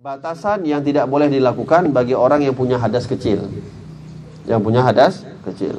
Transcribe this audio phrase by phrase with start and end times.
[0.00, 3.52] Batasan yang tidak boleh dilakukan bagi orang yang punya hadas kecil.
[4.48, 5.76] Yang punya hadas kecil.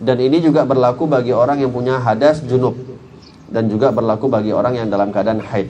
[0.00, 2.72] Dan ini juga berlaku bagi orang yang punya hadas junub.
[3.52, 5.68] Dan juga berlaku bagi orang yang dalam keadaan haid.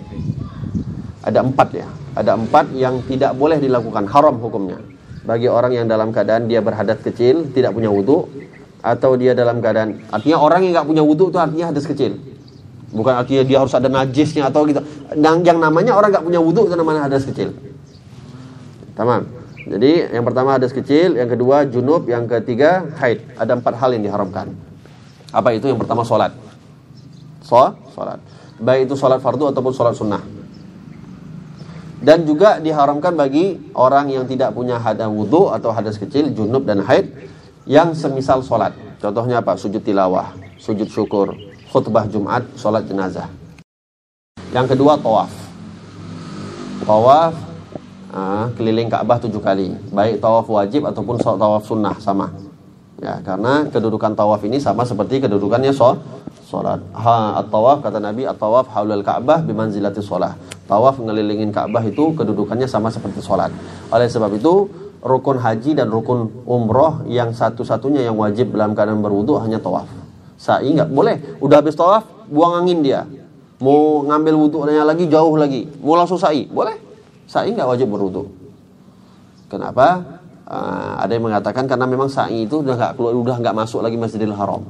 [1.26, 1.90] Ada empat ya.
[2.14, 4.06] Ada empat yang tidak boleh dilakukan.
[4.06, 4.78] Haram hukumnya.
[5.26, 8.30] Bagi orang yang dalam keadaan dia berhadas kecil, tidak punya wudhu.
[8.86, 9.98] Atau dia dalam keadaan...
[10.14, 12.22] Artinya orang yang nggak punya wudhu itu artinya hadas kecil.
[12.94, 14.78] Bukan artinya dia harus ada najisnya atau gitu.
[15.10, 17.63] Dan yang namanya orang nggak punya wudhu itu namanya hadas kecil.
[18.94, 19.26] Tamam.
[19.64, 23.24] Jadi yang pertama hadas kecil, yang kedua junub, yang ketiga haid.
[23.34, 24.52] Ada empat hal yang diharamkan.
[25.34, 25.66] Apa itu?
[25.66, 26.30] Yang pertama sholat.
[27.42, 27.58] So,
[27.96, 28.20] sholat.
[28.60, 30.22] Baik itu sholat fardu ataupun sholat sunnah.
[32.04, 36.84] Dan juga diharamkan bagi orang yang tidak punya hadas wudhu atau hadas kecil, junub dan
[36.84, 37.08] haid
[37.64, 38.76] yang semisal sholat.
[39.00, 39.56] Contohnya apa?
[39.56, 41.32] Sujud tilawah, sujud syukur,
[41.72, 43.32] khutbah Jumat, sholat jenazah.
[44.52, 45.32] Yang kedua tawaf.
[46.84, 47.53] Tawaf
[48.14, 52.30] uh, keliling Ka'bah tujuh kali, baik tawaf wajib ataupun tawaf sunnah sama.
[53.02, 55.98] Ya, karena kedudukan tawaf ini sama seperti kedudukannya so,
[56.46, 56.80] sholat.
[56.94, 60.38] Ha, at-tawaf kata Nabi, at-tawaf haulal Ka'bah bimanzilati sholat.
[60.70, 63.52] Tawaf ngelilingin Ka'bah itu kedudukannya sama seperti sholat.
[63.92, 64.70] Oleh sebab itu,
[65.04, 69.90] rukun haji dan rukun umroh yang satu-satunya yang wajib dalam keadaan berwudu hanya tawaf.
[70.38, 71.42] Sa'i nggak boleh.
[71.44, 73.04] Udah habis tawaf, buang angin dia.
[73.60, 75.68] Mau ngambil wudhunya lagi jauh lagi.
[75.82, 76.83] Mau langsung sa'i, boleh.
[77.24, 78.28] Sa'i nggak wajib berwudhu.
[79.48, 80.20] Kenapa?
[80.44, 83.96] Uh, ada yang mengatakan karena memang sa'i itu udah nggak keluar, udah nggak masuk lagi
[83.96, 84.60] Masjidil Haram.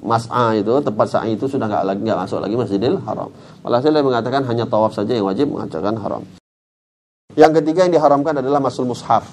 [0.00, 3.32] Mas'a itu tempat sa'i itu sudah nggak lagi nggak masuk lagi Masjidil Haram.
[3.64, 6.24] Malah saya mengatakan hanya tawaf saja yang wajib mengatakan haram.
[7.36, 9.24] Yang ketiga yang diharamkan adalah masul mushaf.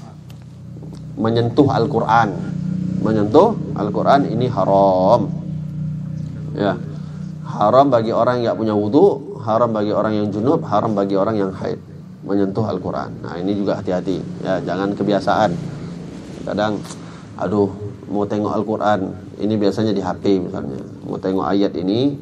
[1.20, 2.30] Menyentuh Al-Qur'an.
[3.04, 5.28] Menyentuh Al-Qur'an ini haram.
[6.56, 6.80] Ya.
[7.48, 11.36] Haram bagi orang yang nggak punya wudhu, haram bagi orang yang junub, haram bagi orang
[11.40, 11.80] yang haid
[12.28, 13.24] menyentuh Al-Quran.
[13.24, 15.56] Nah ini juga hati-hati, ya jangan kebiasaan.
[16.44, 16.84] Kadang,
[17.40, 17.72] aduh
[18.12, 19.00] mau tengok Al-Quran,
[19.40, 22.16] ini biasanya di HP misalnya, mau tengok ayat ini,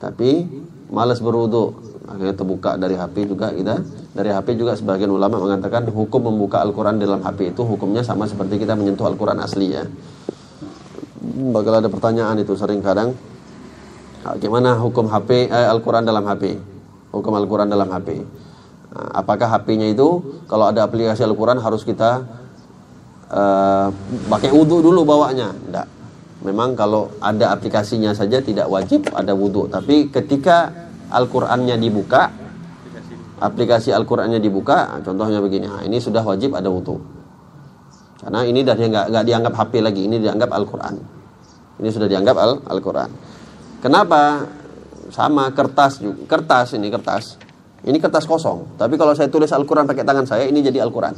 [0.00, 0.44] tapi
[0.88, 1.72] malas berwudu,
[2.08, 3.76] akhirnya terbuka dari HP juga kita.
[4.16, 8.56] Dari HP juga sebagian ulama mengatakan hukum membuka Al-Quran dalam HP itu hukumnya sama seperti
[8.56, 9.84] kita menyentuh Al-Quran asli ya.
[11.52, 13.12] Bakal ada pertanyaan itu sering kadang,
[14.40, 16.56] gimana hukum HP eh, Al-Quran dalam HP?
[17.12, 18.24] Hukum Al-Quran dalam HP.
[19.12, 22.24] Apakah HP-nya itu kalau ada aplikasi Al-Quran harus kita
[23.30, 23.88] uh,
[24.28, 25.52] pakai wudhu dulu bawanya?
[25.52, 25.86] Tidak.
[26.44, 29.66] Memang kalau ada aplikasinya saja tidak wajib ada wudhu.
[29.66, 30.70] Tapi ketika
[31.10, 32.30] Al-Qurannya dibuka,
[33.40, 36.98] aplikasi Al-Qurannya dibuka, contohnya begini, nah, ini sudah wajib ada wudhu.
[38.20, 40.94] Karena ini dari nggak dianggap HP lagi, ini dianggap Al-Quran.
[41.76, 43.10] Ini sudah dianggap Al-Quran.
[43.84, 44.48] Kenapa?
[45.12, 46.24] Sama kertas juga.
[46.26, 47.38] Kertas ini kertas.
[47.86, 48.74] Ini kertas kosong.
[48.74, 51.14] Tapi kalau saya tulis Al-Quran pakai tangan saya, ini jadi Al-Quran.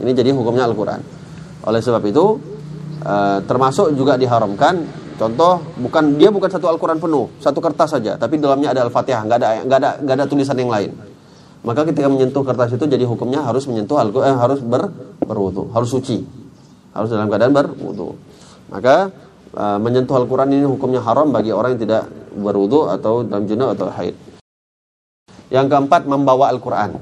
[0.00, 1.04] Ini jadi hukumnya Al-Quran.
[1.68, 2.40] Oleh sebab itu,
[3.04, 4.80] uh, termasuk juga diharamkan.
[5.20, 9.36] Contoh, bukan dia bukan satu Al-Quran penuh, satu kertas saja, tapi dalamnya ada Al-Fatihah, nggak
[9.36, 10.96] ada nggak ada nggak ada tulisan yang lain.
[11.60, 14.88] Maka ketika menyentuh kertas itu jadi hukumnya harus menyentuh al eh, harus ber
[15.20, 16.24] berwudu, harus suci,
[16.96, 18.16] harus dalam keadaan berwudu.
[18.72, 19.12] Maka
[19.52, 22.02] uh, menyentuh Al-Quran ini hukumnya haram bagi orang yang tidak
[22.32, 24.29] berwudu atau dalam junub atau haid.
[25.50, 26.96] Yang keempat membawa Al-Quran.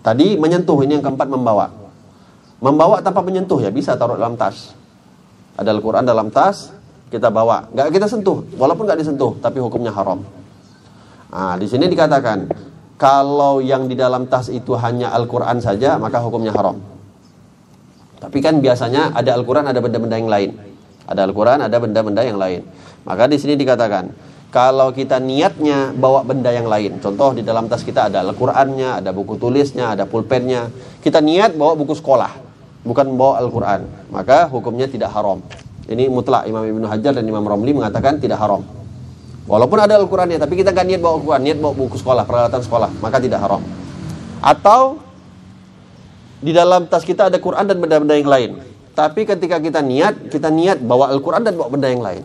[0.00, 1.68] Tadi menyentuh ini yang keempat membawa.
[2.58, 4.72] Membawa tanpa menyentuh ya bisa taruh dalam tas.
[5.60, 6.72] Ada Al-Quran dalam tas
[7.06, 10.26] kita bawa, nggak kita sentuh, walaupun nggak disentuh, tapi hukumnya haram.
[11.30, 12.50] Nah, di sini dikatakan
[12.98, 16.80] kalau yang di dalam tas itu hanya Al-Quran saja maka hukumnya haram.
[18.16, 20.50] Tapi kan biasanya ada Al-Quran ada benda-benda yang lain.
[21.06, 22.66] Ada Al-Quran ada benda-benda yang lain.
[23.06, 24.10] Maka di sini dikatakan
[24.56, 29.12] kalau kita niatnya bawa benda yang lain, contoh di dalam tas kita ada Al-Qur'annya, ada
[29.12, 30.72] buku tulisnya, ada pulpennya.
[31.04, 32.32] Kita niat bawa buku sekolah,
[32.80, 35.44] bukan bawa Al-Qur'an, maka hukumnya tidak haram.
[35.84, 38.64] Ini mutlak Imam Ibnu Hajar dan Imam Romli mengatakan tidak haram.
[39.44, 42.88] Walaupun ada Al-Qur'annya, tapi kita nggak niat bawa Al-Qur'an, niat bawa buku sekolah, peralatan sekolah,
[43.04, 43.60] maka tidak haram.
[44.40, 45.04] Atau
[46.40, 48.50] di dalam tas kita ada Quran dan benda-benda yang lain.
[48.96, 52.24] Tapi ketika kita niat, kita niat bawa Al-Quran dan bawa benda yang lain.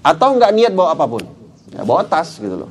[0.00, 1.39] Atau nggak niat bawa apa pun,
[1.74, 2.70] ya bawa tas gitu loh.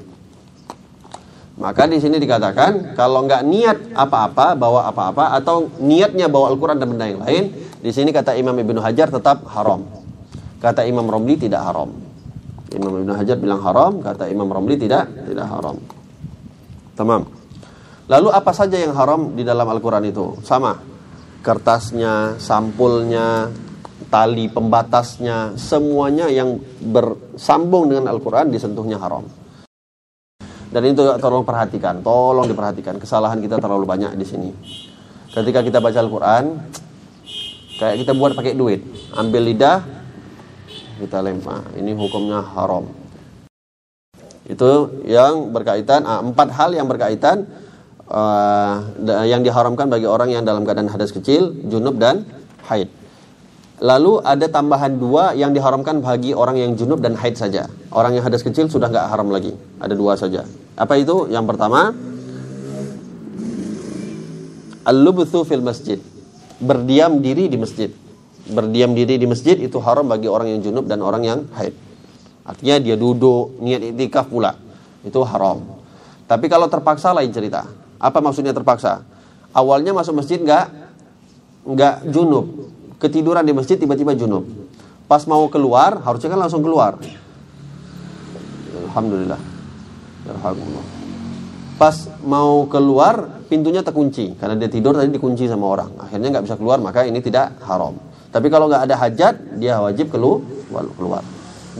[1.59, 6.87] Maka di sini dikatakan kalau nggak niat apa-apa, bawa apa-apa, atau niatnya bawa Al-Quran dan
[6.87, 7.51] benda yang lain,
[7.83, 9.83] di sini kata Imam Ibnu Hajar tetap haram.
[10.63, 11.91] Kata Imam Romli tidak haram.
[12.71, 15.75] Imam Ibnu Hajar bilang haram, kata Imam Romli tidak tidak haram.
[16.95, 17.27] Tamam.
[18.07, 20.39] Lalu apa saja yang haram di dalam Al-Quran itu?
[20.47, 20.79] Sama.
[21.43, 23.51] Kertasnya, sampulnya,
[24.07, 29.27] tali pembatasnya, semuanya yang bersambung dengan Al-Quran disentuhnya haram.
[30.69, 33.01] Dan itu tolong perhatikan, tolong diperhatikan.
[33.01, 34.49] Kesalahan kita terlalu banyak di sini.
[35.33, 36.43] Ketika kita baca Al-Quran,
[37.81, 38.85] kayak kita buat pakai duit.
[39.17, 39.81] Ambil lidah,
[41.01, 41.65] kita lempar.
[41.73, 42.85] Ini hukumnya haram.
[44.45, 47.49] Itu yang berkaitan, ah, empat hal yang berkaitan
[48.09, 48.75] uh,
[49.25, 52.25] yang diharamkan bagi orang yang dalam keadaan hadas kecil, junub dan
[52.65, 52.98] haid.
[53.79, 57.71] Lalu ada tambahan dua yang diharamkan bagi orang yang junub dan haid saja.
[57.95, 59.55] Orang yang hadas kecil sudah nggak haram lagi.
[59.79, 60.43] Ada dua saja.
[60.75, 61.31] Apa itu?
[61.31, 61.95] Yang pertama,
[64.83, 65.95] al-lubthu fil masjid.
[66.59, 67.87] Berdiam diri di masjid.
[68.51, 71.71] Berdiam diri di masjid itu haram bagi orang yang junub dan orang yang haid.
[72.43, 74.59] Artinya dia duduk niat itikaf pula.
[75.07, 75.63] Itu haram.
[76.27, 77.63] Tapi kalau terpaksa lain cerita.
[77.95, 79.07] Apa maksudnya terpaksa?
[79.55, 80.67] Awalnya masuk masjid nggak
[81.63, 84.45] nggak junub ketiduran di masjid tiba-tiba junub.
[85.09, 86.99] Pas mau keluar, harusnya kan langsung keluar.
[88.91, 89.41] Alhamdulillah.
[90.29, 90.85] Alhamdulillah.
[91.79, 95.95] Pas mau keluar, pintunya terkunci karena dia tidur tadi dikunci sama orang.
[95.97, 97.97] Akhirnya nggak bisa keluar, maka ini tidak haram.
[98.29, 100.43] Tapi kalau nggak ada hajat, dia wajib keluar.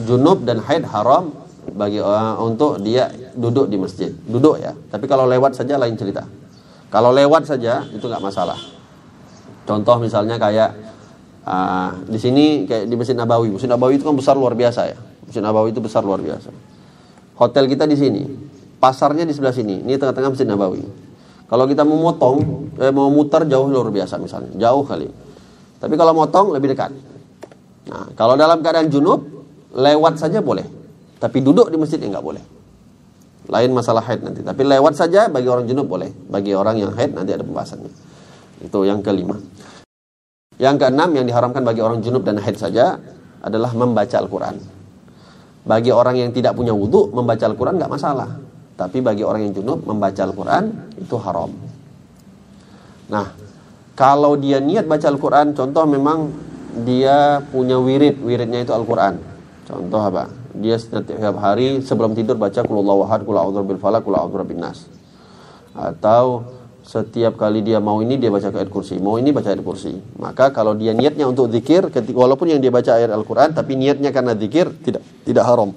[0.07, 1.35] Junub dan haid haram
[1.75, 4.09] bagi orang untuk dia duduk di masjid.
[4.25, 4.73] Duduk ya.
[4.89, 6.25] Tapi kalau lewat saja lain cerita.
[6.89, 8.57] Kalau lewat saja itu nggak masalah.
[9.69, 10.73] Contoh misalnya kayak
[11.49, 13.49] Uh, di sini kayak di Masjid Nabawi.
[13.49, 14.97] Masjid Nabawi itu kan besar luar biasa ya.
[15.25, 16.53] Masjid Nabawi itu besar luar biasa.
[17.41, 18.21] Hotel kita di sini,
[18.77, 19.81] pasarnya di sebelah sini.
[19.81, 20.85] Ini tengah-tengah Masjid Nabawi.
[21.49, 25.09] Kalau kita mau motong, eh, mau muter jauh luar biasa misalnya, jauh kali.
[25.81, 26.93] Tapi kalau motong lebih dekat.
[27.89, 29.25] Nah, kalau dalam keadaan junub,
[29.73, 30.69] lewat saja boleh.
[31.17, 32.45] Tapi duduk di masjid ya boleh.
[33.49, 34.45] Lain masalah haid nanti.
[34.45, 36.13] Tapi lewat saja bagi orang junub boleh.
[36.29, 37.89] Bagi orang yang haid nanti ada pembahasannya.
[38.61, 39.41] Itu yang kelima.
[40.59, 42.99] Yang keenam yang diharamkan bagi orang junub dan haid saja
[43.39, 44.59] adalah membaca Al-Quran.
[45.63, 48.29] Bagi orang yang tidak punya wudhu, membaca Al-Quran nggak masalah.
[48.75, 50.63] Tapi bagi orang yang junub, membaca Al-Quran
[50.99, 51.51] itu haram.
[53.07, 53.27] Nah,
[53.95, 56.31] kalau dia niat baca Al-Quran, contoh memang
[56.83, 59.19] dia punya wirid, wiridnya itu Al-Quran.
[59.63, 60.27] Contoh apa?
[60.59, 64.87] Dia setiap hari sebelum tidur baca kulullahu ahad, kul bil falak, kul bin nas.
[65.71, 66.43] Atau
[66.89, 69.93] setiap kali dia mau ini dia baca ayat kursi, mau ini baca ayat kursi.
[70.17, 74.09] Maka kalau dia niatnya untuk zikir, ketika walaupun yang dia baca ayat Al-Quran, tapi niatnya
[74.09, 75.69] karena zikir tidak tidak haram,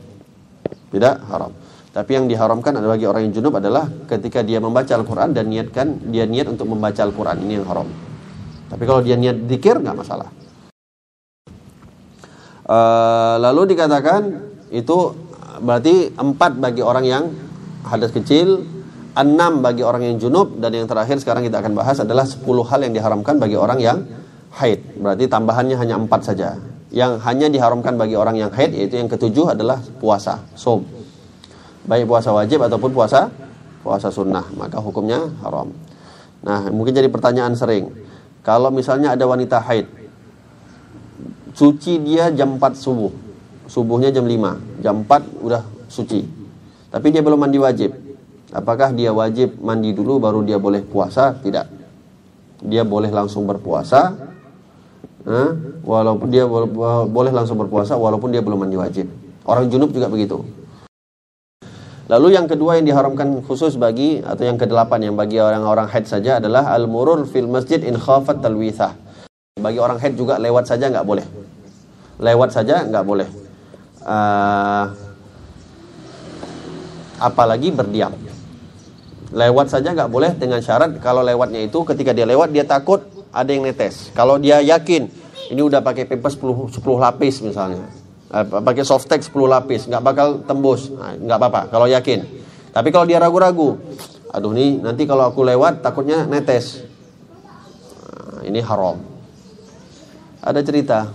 [0.88, 1.52] tidak haram.
[1.92, 6.00] Tapi yang diharamkan adalah bagi orang yang junub adalah ketika dia membaca Al-Quran dan niatkan
[6.08, 7.92] dia niat untuk membaca Al-Quran ini yang haram.
[8.72, 10.32] Tapi kalau dia niat zikir nggak masalah.
[12.64, 15.12] Uh, lalu dikatakan itu
[15.60, 17.24] berarti empat bagi orang yang
[17.84, 18.64] hadas kecil,
[19.12, 22.80] enam bagi orang yang junub dan yang terakhir sekarang kita akan bahas adalah 10 hal
[22.80, 23.98] yang diharamkan bagi orang yang
[24.56, 24.80] haid.
[24.96, 26.56] Berarti tambahannya hanya empat saja.
[26.92, 30.84] Yang hanya diharamkan bagi orang yang haid yaitu yang ketujuh adalah puasa, som.
[31.84, 33.28] Baik puasa wajib ataupun puasa
[33.82, 35.74] puasa sunnah, maka hukumnya haram.
[36.46, 37.90] Nah, mungkin jadi pertanyaan sering.
[38.46, 39.86] Kalau misalnya ada wanita haid,
[41.52, 43.12] suci dia jam 4 subuh.
[43.66, 46.22] Subuhnya jam 5, jam 4 udah suci.
[46.92, 48.11] Tapi dia belum mandi wajib
[48.52, 51.32] Apakah dia wajib mandi dulu baru dia boleh puasa?
[51.32, 51.66] Tidak.
[52.68, 54.12] Dia boleh langsung berpuasa.
[55.24, 55.50] Eh,
[55.80, 56.44] walaupun dia
[57.08, 59.08] boleh langsung berpuasa walaupun dia belum mandi wajib.
[59.48, 60.44] Orang junub juga begitu.
[62.12, 66.36] Lalu yang kedua yang diharamkan khusus bagi atau yang kedelapan yang bagi orang-orang haid saja
[66.36, 68.92] adalah al-murur fil masjid in khafat talwithah.
[69.56, 71.24] Bagi orang haid juga lewat saja nggak boleh.
[72.20, 73.28] Lewat saja nggak boleh.
[74.04, 74.92] Uh,
[77.22, 78.12] apalagi berdiam.
[79.32, 83.00] Lewat saja nggak boleh dengan syarat kalau lewatnya itu ketika dia lewat dia takut
[83.32, 84.12] ada yang netes.
[84.12, 85.08] Kalau dia yakin
[85.48, 87.88] ini udah pakai paper 10, 10 lapis misalnya,
[88.28, 92.28] eh, pakai softtex 10 lapis, nggak bakal tembus, nah, nggak apa-apa kalau yakin.
[92.76, 93.80] Tapi kalau dia ragu-ragu,
[94.28, 96.84] aduh nih nanti kalau aku lewat takutnya netes,
[98.04, 99.00] nah, ini haram.
[100.44, 101.08] Ada cerita,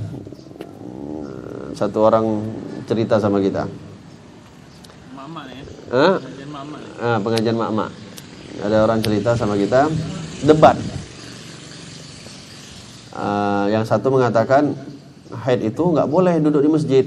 [1.78, 2.26] satu orang
[2.90, 3.70] cerita sama kita.
[5.14, 5.62] Mama ya?
[5.94, 6.14] Eh?
[6.18, 6.78] Pengajian mama.
[6.98, 7.86] Ah, pengajian mama
[8.64, 9.90] ada orang cerita sama kita
[10.46, 10.78] debat.
[13.18, 14.78] Uh, yang satu mengatakan
[15.34, 17.06] haid itu nggak boleh duduk di masjid.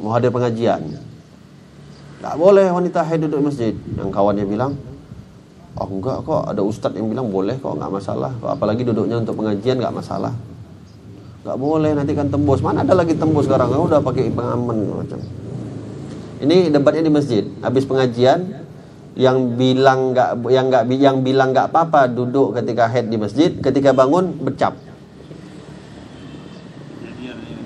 [0.00, 0.84] Mau hadir pengajian.
[2.20, 3.74] Nggak boleh wanita haid duduk di masjid.
[3.96, 4.72] Yang kawannya bilang
[5.76, 6.42] oh enggak kok.
[6.48, 8.50] Ada ustadz yang bilang boleh kok nggak masalah kok.
[8.52, 10.32] Apalagi duduknya untuk pengajian nggak masalah.
[11.44, 12.64] Nggak boleh nanti kan tembus.
[12.64, 13.68] Mana ada lagi tembus sekarang?
[13.68, 15.20] Udah pakai pengaman macam.
[16.40, 17.44] Ini debatnya di masjid.
[17.60, 18.63] Habis pengajian
[19.14, 23.94] yang bilang nggak yang nggak yang bilang nggak apa-apa duduk ketika head di masjid ketika
[23.94, 24.74] bangun bercap.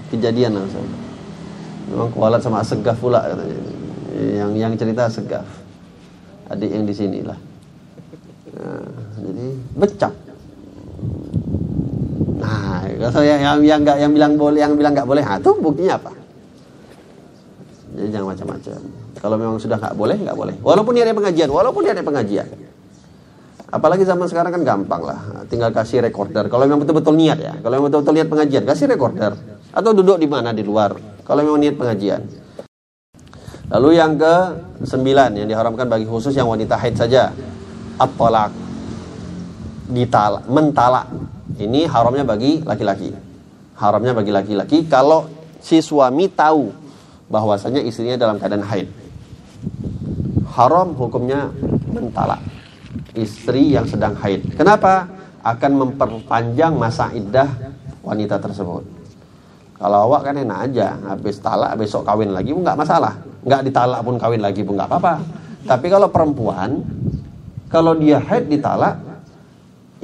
[0.09, 0.89] Kejadian langsung
[1.89, 3.25] memang kualat sama segaf pula
[4.17, 5.45] yang yang cerita segaf.
[6.49, 7.37] Adik yang di sini lah.
[8.57, 8.89] Nah,
[9.21, 10.15] jadi becak
[12.39, 15.95] nah kalau yang yang nggak yang bilang boleh yang bilang nggak boleh nah, itu buktinya
[15.99, 16.13] apa
[18.29, 18.79] macam-macam.
[19.17, 20.55] Kalau memang sudah nggak boleh nggak boleh.
[20.61, 22.49] Walaupun dia pengajian walaupun dia pengajian.
[23.69, 25.45] Apalagi zaman sekarang kan gampang lah.
[25.49, 26.49] Tinggal kasih recorder.
[26.49, 27.53] Kalau memang betul-betul niat ya.
[27.61, 29.37] Kalau memang betul-betul niat pengajian kasih recorder.
[29.73, 30.97] Atau duduk di mana di luar.
[31.25, 32.25] Kalau memang niat pengajian.
[33.69, 34.35] Lalu yang ke
[34.89, 37.29] sembilan yang diharamkan bagi khusus yang wanita haid saja.
[38.01, 38.57] At-talak.
[39.93, 41.09] Ditalak, mentalak.
[41.61, 43.13] Ini haramnya bagi laki-laki.
[43.77, 44.89] Haramnya bagi laki-laki.
[44.89, 45.29] Kalau
[45.61, 46.88] si suami tahu
[47.29, 48.89] bahwasanya istrinya dalam keadaan haid.
[50.53, 51.53] Haram hukumnya
[51.93, 52.43] mentalak
[53.15, 54.57] istri yang sedang haid.
[54.57, 55.07] Kenapa?
[55.45, 57.49] Akan memperpanjang masa iddah
[58.03, 58.83] wanita tersebut.
[59.79, 64.01] Kalau awak kan enak aja, habis talak besok kawin lagi pun nggak masalah nggak ditalak
[64.03, 65.15] pun kawin lagi pun nggak apa-apa.
[65.65, 66.85] Tapi kalau perempuan,
[67.73, 69.01] kalau dia haid ditalak,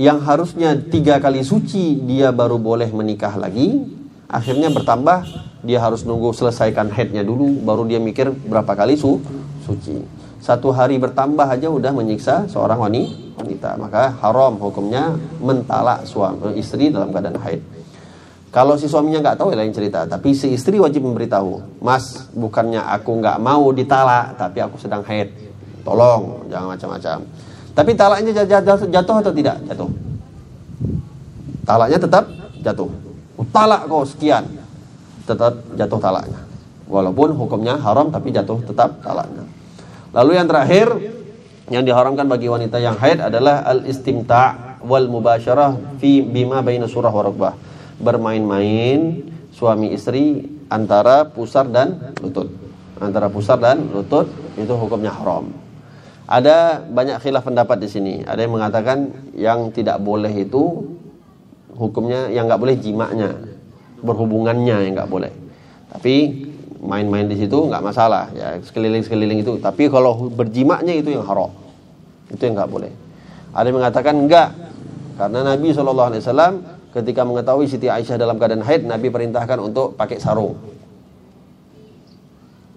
[0.00, 3.84] yang harusnya tiga kali suci dia baru boleh menikah lagi,
[4.28, 5.24] akhirnya bertambah
[5.64, 9.20] dia harus nunggu selesaikan haidnya dulu, baru dia mikir berapa kali su
[9.64, 10.04] suci.
[10.44, 17.08] Satu hari bertambah aja udah menyiksa seorang wanita, maka haram hukumnya mentalak suami istri dalam
[17.08, 17.64] keadaan haid.
[18.52, 22.78] Kalau si suaminya nggak tahu ya lain cerita, tapi si istri wajib memberitahu, Mas, bukannya
[22.86, 25.32] aku nggak mau ditalak, tapi aku sedang haid.
[25.82, 27.18] Tolong, jangan macam-macam.
[27.74, 29.58] Tapi talaknya jatuh atau tidak?
[29.66, 29.90] Jatuh.
[31.66, 32.24] Talaknya tetap
[32.62, 32.92] jatuh.
[33.50, 34.46] Talak kau sekian,
[35.26, 36.40] tetap jatuh talaknya.
[36.86, 39.48] Walaupun hukumnya haram, tapi jatuh tetap talaknya.
[40.14, 40.88] Lalu yang terakhir,
[41.72, 47.56] yang diharamkan bagi wanita yang haid adalah al-istimta' wal mubasyarah fi bima baina surah wa
[47.98, 49.24] bermain-main
[49.54, 52.52] suami istri antara pusar dan lutut.
[53.00, 55.50] Antara pusar dan lutut itu hukumnya haram.
[56.24, 58.14] Ada banyak khilaf pendapat di sini.
[58.24, 58.98] Ada yang mengatakan
[59.36, 60.94] yang tidak boleh itu
[61.74, 63.30] hukumnya yang nggak boleh jimaknya,
[64.00, 65.32] berhubungannya yang nggak boleh.
[65.90, 66.14] Tapi
[66.84, 69.56] main-main di situ nggak masalah ya sekeliling-sekeliling itu.
[69.58, 71.50] Tapi kalau berjimaknya itu yang haram,
[72.28, 72.92] itu yang nggak boleh.
[73.54, 74.48] Ada yang mengatakan enggak
[75.14, 76.54] karena Nabi Wasallam
[76.90, 80.58] ketika mengetahui Siti Aisyah dalam keadaan haid, Nabi perintahkan untuk pakai sarung.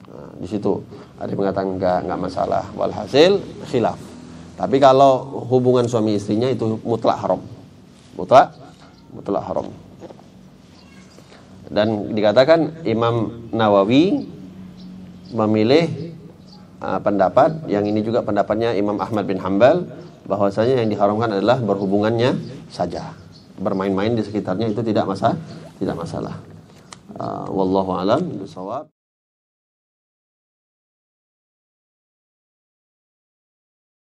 [0.10, 0.82] Nah, di situ
[1.18, 2.64] ada yang mengatakan enggak, enggak masalah.
[2.78, 3.98] Walhasil khilaf.
[4.58, 7.42] Tapi kalau hubungan suami istrinya itu mutlak haram.
[8.18, 8.67] Mutlak
[9.12, 9.68] mutlak haram.
[11.68, 14.24] Dan dikatakan Imam Nawawi
[15.36, 16.16] memilih
[16.80, 19.84] uh, pendapat yang ini juga pendapatnya Imam Ahmad bin Hambal
[20.28, 22.40] bahwasanya yang diharamkan adalah berhubungannya
[22.72, 23.12] saja.
[23.60, 25.36] Bermain-main di sekitarnya itu tidak masalah
[25.78, 26.36] tidak masalah.
[27.18, 28.22] Uh, wallahu alam.
[28.42, 28.97] Bisawab